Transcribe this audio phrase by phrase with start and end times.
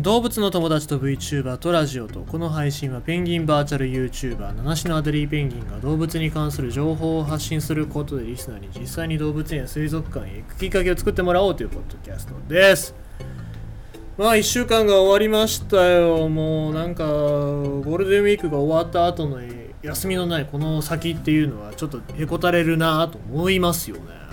[0.00, 12.94] 動物の友達と VTuber とラジオとこの配信はペンギンバーチャル YouTuber 七種のアデリーペンギンが動物に関する情報を発信することでリスナーに実際に動物園や水族館へ行くきっかけを作ってもらおうというポッドキャストです。
[14.16, 16.28] まあ1週間が終わりましたよ。
[16.28, 19.40] もうなんかゴールデンウィークが終わった後の
[19.82, 24.27] 休みのないこの先っていうのはちょっとへこたれるなと思いますよね。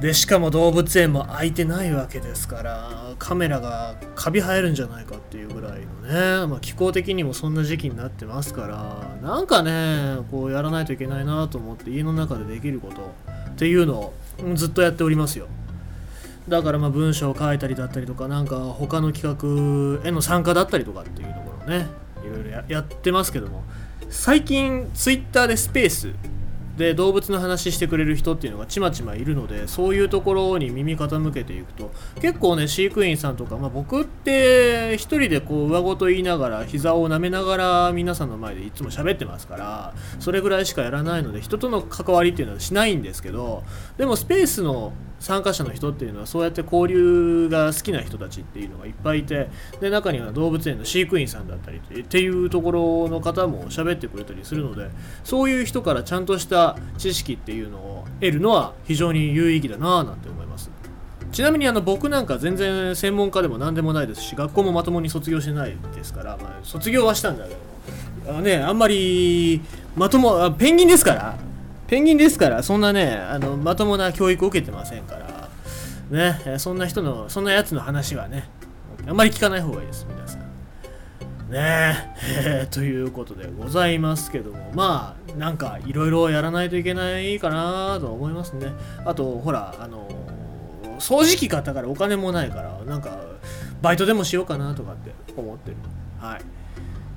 [0.00, 13.14] でしかも動物園も空いてないわけですからカメラがカビ生えるんじゃないかっていうぐらいのね、まあ、気候的にもそんな時期になってますからなんかねこうやらないといけないなと思って家の中でできること
[13.50, 14.14] っていうのを
[14.54, 15.48] ずっとやっておりますよ。
[16.48, 21.86] だからまあ文章を書いたりだったりとかなんか他の企画への参加だったりとかっていうところね
[22.24, 23.62] いろいろやってますけども。
[24.10, 26.12] 最近 Twitter でスペース
[26.76, 31.90] で動物の話してくれる人っていうのがちまちまいるのでそういうところに耳傾けていくと。
[32.20, 43.62] 結構ね飼育員さんとか、まあ、僕って一人でこう上ごと言いながら膝を舐めながら皆さんの前でいつも喋ってますからそれぐらいしかやらないので人との関わりっていうのはしないんですけど
[43.96, 49.48] でもスペースの参加者の人っていうのはそうやって交流が好きな人たちっていうのがいっぱいいて
[49.80, 54.88] で中には動物園の飼育員さんだったりっていうところの方も喋ってくれたりするので
[55.22, 56.59] そういう人からちゃんとした
[56.98, 60.70] 知識っていうのを得るのは非常に有意義だなぁなんて思います。
[61.32, 67.54] ちなみにあの僕なんか全然専門家でも何でもないですし学校もまともに卒業してないですから、まあ、卒業はしたんだけ
[68.26, 69.60] どあねあんまり
[69.96, 71.38] まともペンギンですから。
[71.86, 75.48] ペンギンですからそんなねあのまともな教育を受けてませんから。
[76.10, 78.48] ねそんな人のそんなやつの話はね
[79.06, 80.39] あんまり聞かない方がいいです皆さん。
[81.50, 82.14] ね。
[82.22, 88.72] えー、ということでございますけどもまあなんかいろいろやらないといけないかなと思いますね。
[89.04, 90.08] あとほらあの
[90.98, 93.18] 掃除機買ったからお金もないからなんか
[93.82, 95.76] バイトでもしようかなとかって思ってる。
[96.18, 96.40] はい。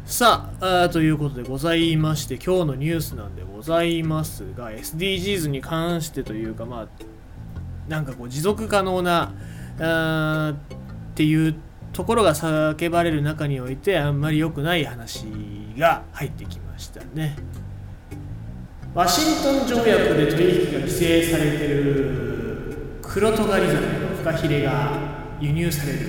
[0.06, 6.88] さあということでございまして今日のニュースなんでございますが SDGs に関してというかまあ
[7.88, 9.34] なんかこう持続可能な
[9.80, 11.56] あっていう
[11.94, 15.26] ところが叫ばれる中においてあんまり良くない話
[15.78, 17.38] が入ってきましたね。
[18.96, 25.00] ワシントン条約で取引が規制されているクロトガリザメのフカヒレが
[25.40, 26.00] 輸入される。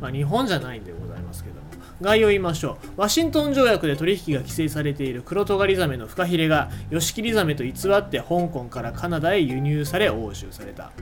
[0.00, 1.62] まあ日本じゃないんでございますけども。
[2.02, 3.00] 概要言いましょう。
[3.00, 10.92] ワシントン条約で取引が規制されているクロトガリザメのフカヒレがヨシキリザメと偽って香港からカナダへ輸入され押収された。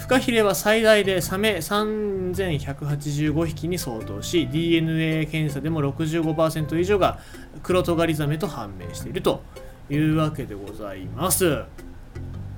[0.00, 7.20] フカヒレは最大でサメ3185匹に相当し DNA 検査でも65%以上が
[7.62, 9.42] クロトガリザメと判明していると
[9.90, 11.62] いうわけでございます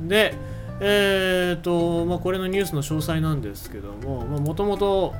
[0.00, 0.34] で
[0.84, 5.14] えーとまあ、これのニュースの詳細なんですけどももともと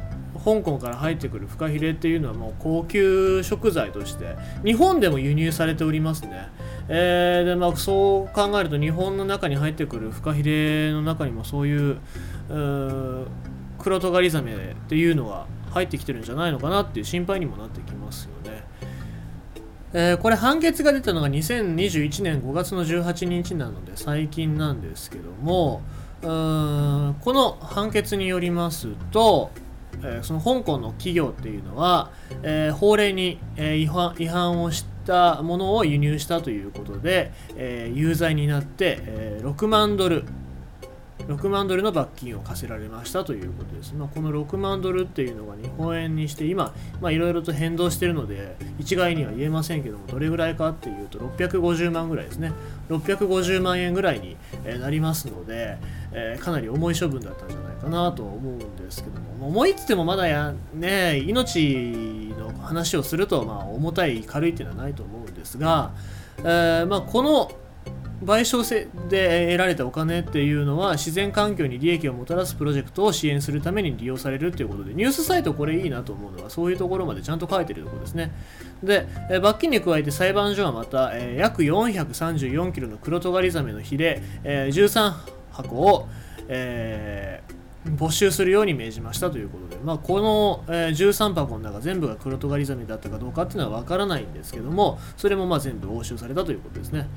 [0.45, 4.35] 香港から入ってくるフカヒレっていうのはもう高級食材として
[4.65, 6.49] 日本でも輸入されておりますね。
[6.89, 11.99] えー、でまあ、そう考えると日本の中に入ってくるフカヒレの中にもそういう
[12.49, 14.57] クロトガリザメっ
[14.89, 18.65] ていうのが入ってきてるんじゃないのかなっていう心配にもなってきますよね。
[19.95, 25.83] えー、これ判決が出たのが2021年5月の18日なので最近なんですけども
[26.23, 29.51] うんこの判決によりますと、
[30.03, 32.11] えー、その香港の企業っていうのは、
[32.43, 34.71] えー、法令に、えー、違反違反を
[35.03, 40.25] したものを輸入したということで、え有罪になって、え6万ドル
[41.29, 43.95] 6万ドルの罰金を課せられましたということです。
[43.95, 52.53] まあ、この6万ドルっていうのが日本円にして今、いろいろと変動しているので一概には言えませんけどもどれぐらいかっていうと650万ぐらいですね
[52.89, 54.37] 650万円ぐらいに
[54.81, 55.79] なりますので、
[56.13, 62.32] えー、かなり重い処分だったんじゃないかなと思うんですけども重いっつってもまだやね命
[62.63, 65.93] 話をするとまあ重たい軽いっていうのはないと思うんですが、
[66.39, 67.51] えー、まあ、この
[68.25, 78.33] 賠償制で得られたお金っていうのは自然環境に利益をもたらすプロジェクトを支援するために利用されるということでニュースサイトこれいいなと思うのはそういうところまでちゃんと書いてるところですね。
[78.83, 79.07] で、
[79.41, 85.13] 罰金に加えて裁判所はまた、え約434キロのクロトガリザメのヒレ、え13
[85.51, 86.09] 箱を、
[86.49, 97.09] えー没収するように命じましたということで、まあ、この、えー、13箱の中全部がクロトガリザメだったかどうかっていうのは分からないんですけどもそれもまあ全部押収されたということですね。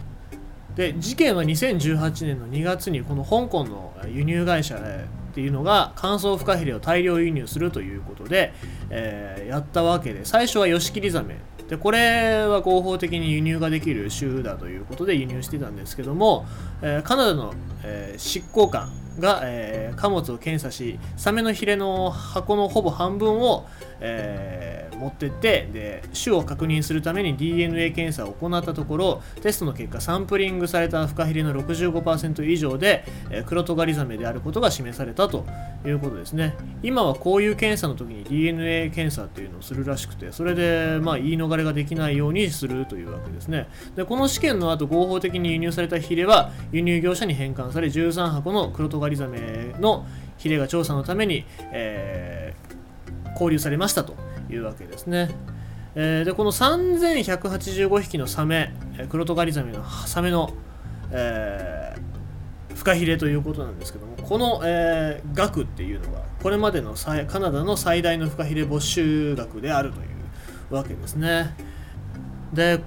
[0.75, 8.53] で事件は2018年の2月にこの香港の輸入会社へっていうのが乾燥フカヒレを大量輸入するということで、
[8.89, 11.35] えー、やったわけで最初はヨシキリザメ。
[11.67, 16.45] でこれは合法的に輸入ができる州だということで輸入してたんですけども、
[16.81, 17.53] えー、カナダの、
[17.83, 23.67] えー、執行官が、えー、貨物を検査しサメのヒレの箱のほぼ半分を、
[23.99, 35.45] えー、持ってってで種を確認するために DNA 検査を行ったところテストの結果サンプリングされたフカヒレの65%以上で、えー、クロトガリザメであることが示されたと
[35.85, 36.55] いうことですね。
[36.81, 43.67] 今はこういう検査の時に DNA 検査っていうのをするらしくてそれでまあ言い逃れができないようにするというわけですね。
[43.95, 50.05] でこの試験の後合法的に輸入されたヒレは輸入業者に返還され13箱のクロトガリザメの
[50.37, 54.24] ヒレが調査のために、えー、交流されましたと。
[54.49, 55.29] いうわけですね。
[55.95, 58.73] えー、でこの3185匹のサメ、
[59.09, 60.51] クロトガリザメのサメの、
[61.11, 70.03] えー、フカヒレということなんですけども、この、えー、額っていうのが、これまでのカナダの最大のフカヒレ没収額であるとい
[70.71, 71.55] うわけですね。
[72.53, 72.81] で、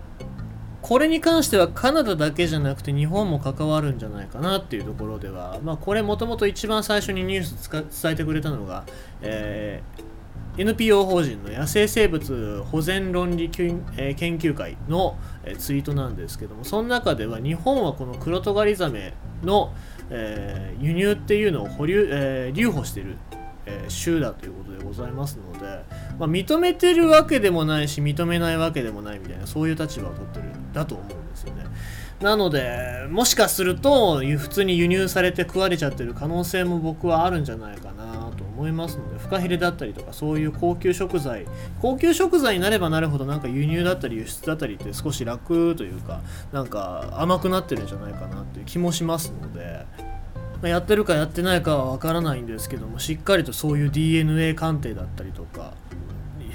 [0.82, 8.84] これに関してはカナダだけじゃなくて日本も関わるんじゃないかなっていうところでは、まあ、これもともと一番最初にニュース伝えてくれたのが、
[9.20, 10.04] えー、
[10.58, 15.16] NPO 法人の野生生物保全論理研究会の
[15.58, 19.72] ツイートなんですけどもその中では日本はこのクロトガリザメの、
[20.10, 23.16] えー、輸入っていうのを保留、えー、留保してる
[23.70, 25.84] えー、州だということでございますので、
[26.18, 31.64] まあ、認めてるわけでもないし認めないわけでもないみたいなそういう立場を取ってるんだと思うんですよね。
[32.20, 38.07] なのでもしかすると普通に輸入されて食われちゃってる可能性も僕はあるんじゃないかな
[38.58, 41.46] 思いますのでフカヒレだったりとかそういう高級食材
[41.80, 46.20] 高級食材になればなるほどなんか輸入だったり輸出だったりって少し楽というか
[46.52, 49.86] なんか甘くなってるんじゃないかなっていう気もしますので
[50.60, 55.74] まやってるかやってないかは分からないんですけどもしっかりとそういう DNA 鑑定だったりとか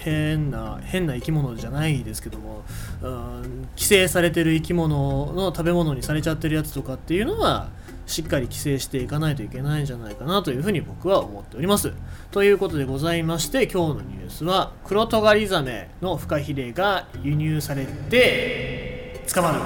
[0.04, 2.64] 変な変な生き物じゃないですけども、
[3.02, 7.70] うん、規制されてる生き物の食べ物にされちゃってるやつとかっていうのは
[8.06, 11.94] しっかり規制していかないといけないんじゃないかなというふうに僕は思っております。
[12.32, 19.60] ということでございまして今日のニュースはクロトガリザメのフカヒレが輸入されて捕まる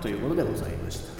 [0.00, 1.13] ということでございました。